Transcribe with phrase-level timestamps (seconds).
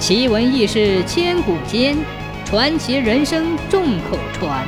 [0.00, 1.94] 奇闻异事千古间，
[2.46, 4.66] 传奇人生众口传。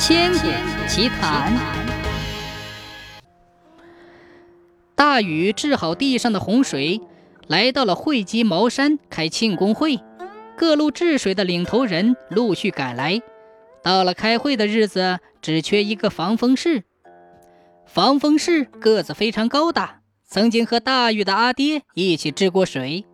[0.00, 0.48] 千古
[0.88, 1.56] 奇谈。
[4.96, 7.00] 大禹治好地上的洪水，
[7.46, 10.00] 来到了会稽茅山开庆功会，
[10.56, 13.22] 各路治水的领头人陆续赶来。
[13.84, 16.82] 到了开会的日子，只缺一个防风氏。
[17.86, 23.04] 防风氏个子非常高大，曾经和大禹的阿爹一起治过水。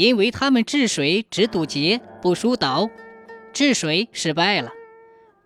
[0.00, 2.88] 因为他们治水只堵截不疏导，
[3.52, 4.70] 治水失败了，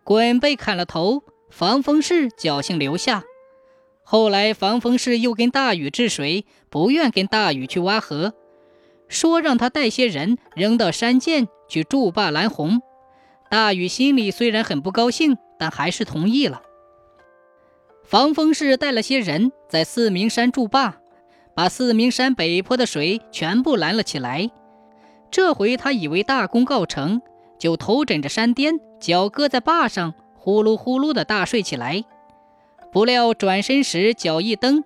[0.04, 3.24] 鲧被砍了头，防风氏侥幸留下。
[4.04, 8.32] 后来防风氏又跟大禹治水，不愿跟大禹去挖河，
[9.08, 12.80] 说让他带些人扔到山涧去筑坝拦洪。
[13.50, 16.62] 大禹心里虽然很不高兴，但还是同意了。
[18.04, 21.00] 防风氏带了些人在四明山筑坝。
[21.54, 24.50] 把四明山北坡的水全部拦了起来。
[25.30, 27.20] 这回他以为大功告成，
[27.58, 32.04] 就头枕着山巅，脚搁在坝上，呼噜呼噜的大睡起来。
[32.92, 34.84] 不料转身时脚一蹬，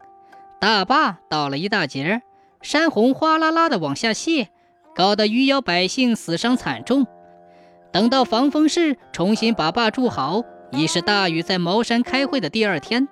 [0.60, 2.22] 大坝倒了一大截，
[2.62, 4.48] 山洪哗啦啦的往下泻，
[4.94, 7.06] 搞得余姚百姓死伤惨重。
[7.92, 10.42] 等到防风氏重新把坝筑好，
[10.72, 13.08] 已是大禹在茅山开会的第二天。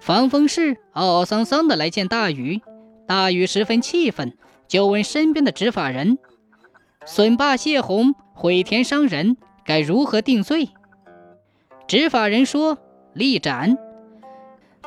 [0.00, 2.62] 防风氏懊懊丧丧的来见大禹，
[3.06, 4.32] 大禹十分气愤，
[4.66, 6.18] 就问身边的执法人
[7.04, 10.70] ：“损坝泄洪、毁田伤人，该如何定罪？”
[11.86, 12.78] 执法人说
[13.12, 13.76] ：“立斩。”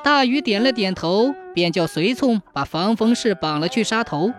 [0.03, 4.33] 大禹点了点头，便叫随从把防风氏绑了去杀头。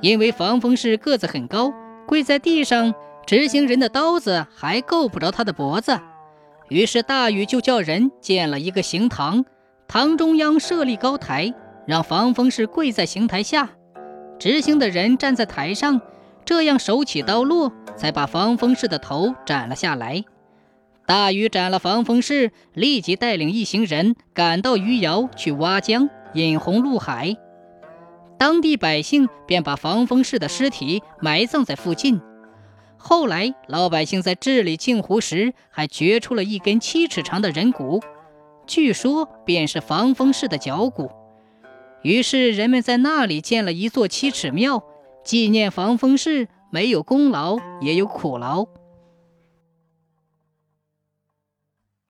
[0.00, 1.72] 因为防风氏个子很高，
[2.06, 2.94] 跪在地上，
[3.26, 6.00] 执行人的刀子还够不着他的脖子。
[6.70, 9.44] 于是大禹就叫人建了一个刑堂。
[9.86, 11.54] 堂中央设立高台，
[11.86, 13.70] 让防风氏跪在刑台下，
[14.38, 16.00] 执行的人站在台上，
[16.44, 20.24] 这样手起刀落，才把防风氏的头斩了下来。
[21.06, 27.36] 大禹斩了防风氏，立即带领一行人赶到余姚去挖江引洪入海，
[28.38, 32.20] 当地百姓便把防风氏的尸体埋葬在附近。
[32.96, 38.00] 后来老百姓在治理镜湖时，还掘出了一根七尺长的人骨。
[38.66, 41.10] 据说便是防风氏的脚骨，
[42.02, 44.82] 于是人们在那里建了一座七尺庙，
[45.24, 48.66] 纪念防风氏没有功劳也有苦劳。